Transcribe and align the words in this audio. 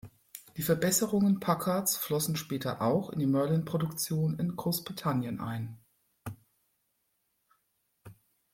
Die 0.57 0.63
Verbesserungen 0.63 1.39
Packards 1.39 1.95
flossen 1.95 2.35
später 2.35 2.81
auch 2.81 3.11
in 3.11 3.19
die 3.19 3.27
Merlin-Produktion 3.27 4.39
in 4.39 4.55
Großbritannien 4.55 5.39
ein. 5.39 5.77